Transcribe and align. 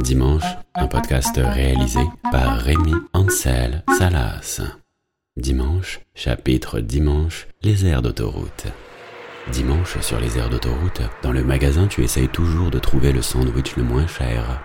Dimanche, 0.00 0.44
un 0.74 0.86
podcast 0.86 1.40
réalisé 1.42 2.00
par 2.30 2.58
Rémi 2.58 2.94
Ansel 3.12 3.82
Salas. 3.98 4.60
Dimanche, 5.36 6.00
chapitre 6.14 6.80
Dimanche, 6.80 7.48
les 7.62 7.86
aires 7.86 8.02
d'autoroute. 8.02 8.66
Dimanche, 9.50 9.98
sur 10.00 10.20
les 10.20 10.38
aires 10.38 10.48
d'autoroute, 10.48 11.02
dans 11.22 11.32
le 11.32 11.42
magasin, 11.42 11.88
tu 11.88 12.04
essayes 12.04 12.28
toujours 12.28 12.70
de 12.70 12.78
trouver 12.78 13.12
le 13.12 13.22
sandwich 13.22 13.76
le 13.76 13.82
moins 13.82 14.06
cher. 14.06 14.60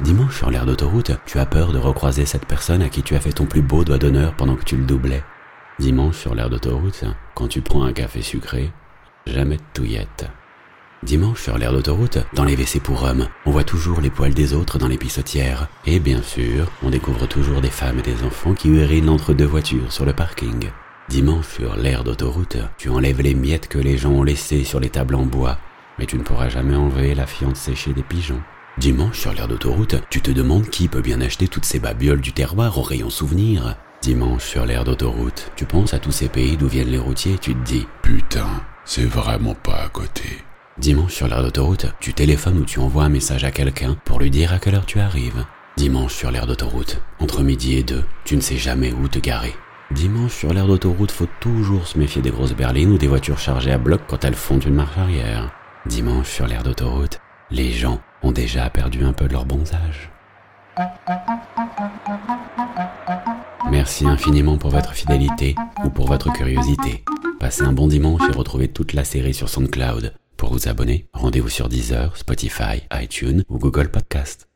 Dimanche, 0.00 0.38
sur 0.38 0.50
l'aire 0.50 0.66
d'autoroute, 0.66 1.12
tu 1.26 1.38
as 1.38 1.46
peur 1.46 1.72
de 1.72 1.78
recroiser 1.78 2.24
cette 2.24 2.46
personne 2.46 2.82
à 2.82 2.88
qui 2.88 3.02
tu 3.02 3.14
as 3.14 3.20
fait 3.20 3.32
ton 3.32 3.46
plus 3.46 3.62
beau 3.62 3.84
doigt 3.84 3.98
d'honneur 3.98 4.34
pendant 4.34 4.56
que 4.56 4.64
tu 4.64 4.76
le 4.76 4.84
doublais. 4.84 5.22
Dimanche, 5.78 6.16
sur 6.16 6.34
l'aire 6.34 6.50
d'autoroute, 6.50 7.04
quand 7.34 7.48
tu 7.48 7.60
prends 7.60 7.84
un 7.84 7.92
café 7.92 8.22
sucré, 8.22 8.72
jamais 9.26 9.56
de 9.56 9.62
touillette. 9.74 10.26
Dimanche, 11.04 11.42
sur 11.42 11.58
l'aire 11.58 11.72
d'autoroute, 11.72 12.18
dans 12.34 12.44
les 12.44 12.56
WC 12.56 12.80
pour 12.80 13.04
hommes, 13.04 13.28
on 13.46 13.52
voit 13.52 13.62
toujours 13.62 14.00
les 14.00 14.10
poils 14.10 14.34
des 14.34 14.52
autres 14.52 14.78
dans 14.78 14.88
les 14.88 14.98
pissotières. 14.98 15.68
Et 15.86 16.00
bien 16.00 16.22
sûr, 16.22 16.66
on 16.82 16.90
découvre 16.90 17.28
toujours 17.28 17.60
des 17.60 17.70
femmes 17.70 18.00
et 18.00 18.02
des 18.02 18.24
enfants 18.24 18.52
qui 18.52 18.68
urinent 18.68 19.08
entre 19.08 19.32
deux 19.32 19.44
voitures 19.44 19.92
sur 19.92 20.04
le 20.04 20.12
parking. 20.12 20.70
Dimanche, 21.08 21.46
sur 21.46 21.76
l'aire 21.76 22.02
d'autoroute, 22.02 22.56
tu 22.78 22.88
enlèves 22.88 23.22
les 23.22 23.34
miettes 23.34 23.68
que 23.68 23.78
les 23.78 23.96
gens 23.96 24.10
ont 24.10 24.24
laissées 24.24 24.64
sur 24.64 24.80
les 24.80 24.90
tables 24.90 25.14
en 25.14 25.24
bois, 25.24 25.58
mais 26.00 26.06
tu 26.06 26.18
ne 26.18 26.24
pourras 26.24 26.48
jamais 26.48 26.74
enlever 26.74 27.14
la 27.14 27.26
fiente 27.26 27.56
séchée 27.56 27.92
des 27.92 28.02
pigeons. 28.02 28.42
Dimanche, 28.76 29.20
sur 29.20 29.32
l'aire 29.32 29.48
d'autoroute, 29.48 29.96
tu 30.10 30.20
te 30.20 30.32
demandes 30.32 30.68
qui 30.68 30.88
peut 30.88 31.00
bien 31.00 31.20
acheter 31.20 31.46
toutes 31.46 31.64
ces 31.64 31.78
babioles 31.78 32.20
du 32.20 32.32
terroir 32.32 32.76
au 32.76 32.82
rayon 32.82 33.08
souvenir. 33.08 33.76
Dimanche, 34.02 34.44
sur 34.44 34.66
l'aire 34.66 34.84
d'autoroute, 34.84 35.52
tu 35.54 35.64
penses 35.64 35.94
à 35.94 36.00
tous 36.00 36.12
ces 36.12 36.28
pays 36.28 36.56
d'où 36.56 36.68
viennent 36.68 36.90
les 36.90 36.98
routiers 36.98 37.34
et 37.34 37.38
tu 37.38 37.54
te 37.54 37.64
dis 37.64 37.86
Putain, 38.02 38.48
c'est 38.84 39.06
vraiment 39.06 39.54
pas 39.54 39.84
à 39.84 39.88
côté. 39.88 40.44
Dimanche 40.78 41.12
sur 41.12 41.26
l'aire 41.26 41.42
d'autoroute, 41.42 41.86
tu 41.98 42.14
téléphones 42.14 42.58
ou 42.58 42.64
tu 42.64 42.78
envoies 42.78 43.02
un 43.02 43.08
message 43.08 43.42
à 43.42 43.50
quelqu'un 43.50 43.96
pour 44.04 44.20
lui 44.20 44.30
dire 44.30 44.52
à 44.52 44.60
quelle 44.60 44.76
heure 44.76 44.86
tu 44.86 45.00
arrives. 45.00 45.44
Dimanche 45.76 46.14
sur 46.14 46.30
l'aire 46.30 46.46
d'autoroute, 46.46 47.02
entre 47.18 47.42
midi 47.42 47.76
et 47.76 47.82
deux, 47.82 48.04
tu 48.24 48.36
ne 48.36 48.40
sais 48.40 48.56
jamais 48.56 48.92
où 48.92 49.08
te 49.08 49.18
garer. 49.18 49.54
Dimanche 49.90 50.32
sur 50.32 50.54
l'aire 50.54 50.68
d'autoroute, 50.68 51.10
faut 51.10 51.26
toujours 51.40 51.88
se 51.88 51.98
méfier 51.98 52.22
des 52.22 52.30
grosses 52.30 52.54
berlines 52.54 52.92
ou 52.92 52.98
des 52.98 53.08
voitures 53.08 53.40
chargées 53.40 53.72
à 53.72 53.78
bloc 53.78 54.02
quand 54.06 54.24
elles 54.24 54.36
font 54.36 54.60
une 54.60 54.74
marche 54.74 54.96
arrière. 54.98 55.50
Dimanche 55.86 56.28
sur 56.28 56.46
l'aire 56.46 56.62
d'autoroute, 56.62 57.18
les 57.50 57.72
gens 57.72 58.00
ont 58.22 58.32
déjà 58.32 58.70
perdu 58.70 59.04
un 59.04 59.12
peu 59.12 59.26
de 59.26 59.32
leur 59.32 59.46
bon 59.46 59.64
âge. 59.72 60.12
Merci 63.68 64.06
infiniment 64.06 64.58
pour 64.58 64.70
votre 64.70 64.92
fidélité 64.92 65.56
ou 65.84 65.90
pour 65.90 66.06
votre 66.06 66.32
curiosité. 66.32 67.04
Passez 67.40 67.62
un 67.62 67.72
bon 67.72 67.88
dimanche 67.88 68.22
et 68.30 68.36
retrouvez 68.36 68.68
toute 68.68 68.92
la 68.92 69.04
série 69.04 69.34
sur 69.34 69.48
SoundCloud. 69.48 70.14
Pour 70.48 70.56
vous 70.56 70.66
abonner, 70.66 71.04
rendez-vous 71.12 71.50
sur 71.50 71.68
Deezer, 71.68 72.16
Spotify, 72.16 72.80
iTunes 72.90 73.42
ou 73.50 73.58
Google 73.58 73.90
Podcast. 73.90 74.47